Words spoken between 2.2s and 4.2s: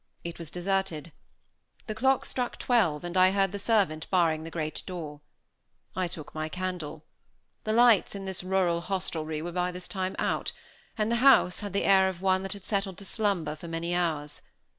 struck twelve, and I heard the servant